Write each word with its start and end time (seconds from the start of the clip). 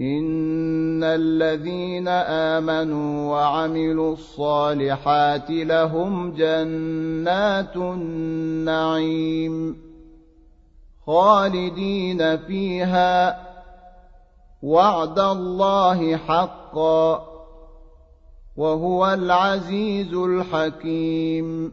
ان 0.00 1.04
الذين 1.04 2.08
امنوا 2.08 3.30
وعملوا 3.32 4.12
الصالحات 4.12 5.50
لهم 5.50 6.32
جنات 6.32 7.76
النعيم 7.76 9.56
خالدين 11.06 12.36
فيها 12.36 13.40
وعد 14.62 15.18
الله 15.18 16.16
حقا 16.16 17.26
وهو 18.56 19.06
العزيز 19.06 20.14
الحكيم 20.14 21.72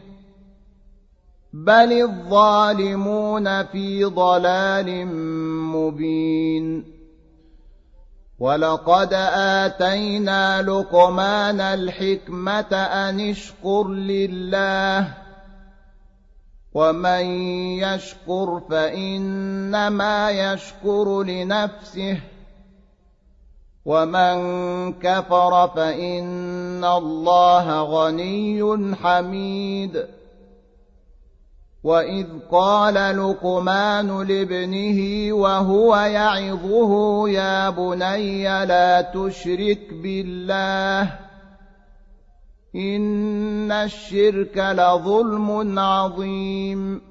بل 1.53 1.91
الظالمون 2.01 3.65
في 3.65 4.03
ضلال 4.03 5.07
مبين 5.75 6.85
ولقد 8.39 9.13
اتينا 9.13 10.61
لقمان 10.61 11.61
الحكمه 11.61 12.73
ان 12.75 13.29
اشكر 13.29 13.87
لله 13.87 15.07
ومن 16.73 17.25
يشكر 17.83 18.61
فانما 18.69 20.31
يشكر 20.31 21.23
لنفسه 21.23 22.17
ومن 23.85 24.37
كفر 24.93 25.67
فان 25.75 26.85
الله 26.85 27.81
غني 27.81 28.95
حميد 28.95 30.07
واذ 31.83 32.27
قال 32.51 32.93
لقمان 32.93 34.21
لابنه 34.21 35.33
وهو 35.33 35.95
يعظه 35.95 37.29
يا 37.29 37.69
بني 37.69 38.65
لا 38.65 39.01
تشرك 39.01 39.93
بالله 39.93 41.19
ان 42.75 43.71
الشرك 43.71 44.57
لظلم 44.57 45.79
عظيم 45.79 47.10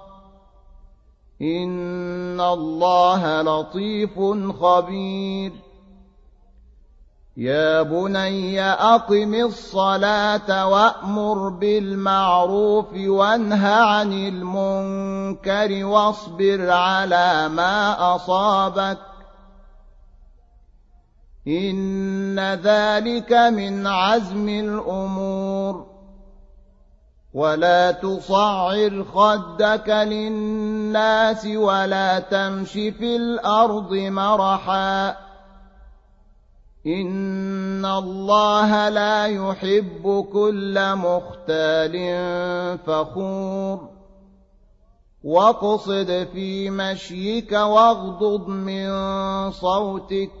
إن 1.41 2.41
الله 2.41 3.41
لطيف 3.41 4.19
خبير. 4.61 5.51
يا 7.37 7.81
بني 7.81 8.61
أقم 8.71 9.33
الصلاة 9.33 10.67
وأمر 10.67 11.49
بالمعروف 11.49 12.93
وانه 12.93 13.67
عن 13.67 14.13
المنكر 14.13 15.85
واصبر 15.85 16.71
على 16.71 17.49
ما 17.49 18.15
أصابك 18.15 18.97
إن 21.47 22.39
ذلك 22.39 23.33
من 23.33 23.87
عزم 23.87 24.49
الأمور 24.49 25.50
ولا 27.33 27.91
تصعر 27.91 29.03
خدك 29.03 29.89
للناس 29.89 31.45
ولا 31.45 32.19
تمش 32.19 32.71
في 32.71 33.15
الأرض 33.15 33.93
مرحا 33.93 35.09
إن 36.87 37.85
الله 37.85 38.89
لا 38.89 39.25
يحب 39.25 40.25
كل 40.33 40.95
مختال 40.95 41.95
فخور 42.85 43.89
واقصد 45.23 46.27
في 46.33 46.69
مشيك 46.69 47.51
واغضض 47.51 48.47
من 48.47 48.91
صوتك 49.51 50.40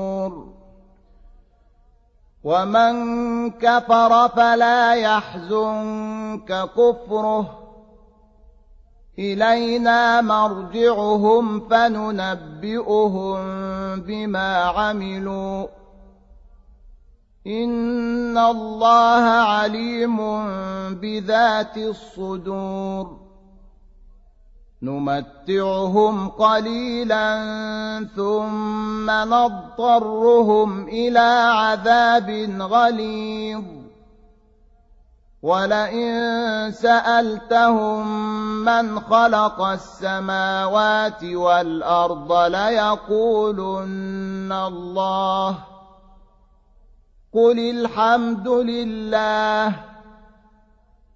ومن 2.43 3.51
كفر 3.51 4.27
فلا 4.27 4.93
يحزنك 4.93 6.69
كفره. 6.77 7.57
إلينا 9.19 10.21
مرجعهم 10.21 11.69
فننبئهم 11.69 13.37
بما 14.01 14.57
عملوا. 14.57 15.67
إن 17.47 18.37
الله 18.37 19.23
عليم 19.23 20.17
بذات 20.95 21.77
الصدور. 21.77 23.30
نمتعهم 24.83 26.29
قليلا 26.29 27.37
ثم 28.15 29.11
نضطرهم 29.11 30.87
إلى 30.87 31.45
عذاب 31.53 32.29
غليظ. 32.59 33.63
ولئن 35.41 36.71
سألتهم 36.71 38.07
من 38.65 38.99
خلق 38.99 39.61
السماوات 39.61 41.23
والأرض 41.23 42.33
ليقولن 42.33 43.81
الله. 44.51 45.57
قل 47.33 47.59
الحمد 47.59 48.47
لله 48.47 49.90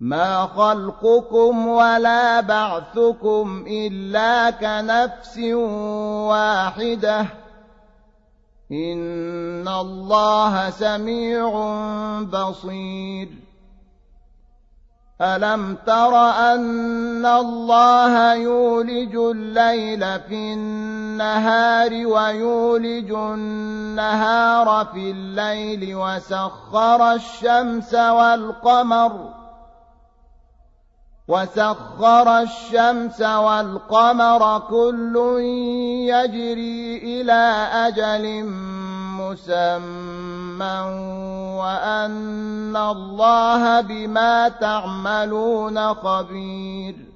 ما 0.00 0.46
خلقكم 0.46 1.66
ولا 1.66 2.40
بعثكم 2.40 3.64
إلا 3.68 4.50
كنفس 4.50 5.38
واحدة 6.28 7.26
إن 8.72 9.68
الله 9.68 10.70
سميع 10.70 11.50
بصير 12.22 13.28
ألم 15.20 15.76
تر 15.86 16.14
أن 16.54 17.26
الله 17.26 18.34
يولج 18.34 19.16
الليل 19.16 20.20
في 20.20 20.52
النهار 20.52 21.90
ويولج 22.06 23.10
النهار 23.10 24.86
في 24.94 25.10
الليل 25.10 25.94
وسخر 25.94 27.12
الشمس 27.12 27.94
والقمر 27.94 29.35
وسخر 31.28 32.38
الشمس 32.38 33.20
والقمر 33.20 34.58
كل 34.58 35.16
يجري 36.06 36.98
إلى 37.02 37.42
أجل 37.72 38.44
مسمى 39.18 40.80
وأن 41.58 42.76
الله 42.76 43.80
بما 43.80 44.48
تعملون 44.48 45.94
خبير. 45.94 47.15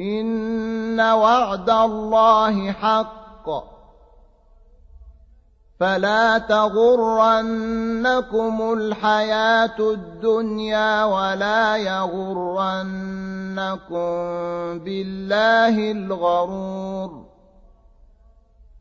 إن 0.00 1.00
وعد 1.00 1.70
الله 1.70 2.72
حق. 2.72 3.48
فلا 5.80 6.38
تغرنكم 6.38 7.12
الحياة 8.72 9.78
الدنيا 9.80 11.04
ولا 11.04 11.76
يغرنكم 11.76 12.38
بالله 14.78 15.92
الغرور. 15.92 17.24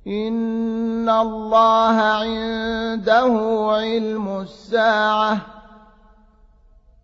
إن 0.07 1.09
الله 1.09 1.95
عنده 2.01 3.33
علم 3.71 4.39
الساعة 4.39 5.38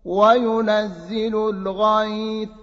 وينزل 0.05 1.50
الغيث 1.50 2.62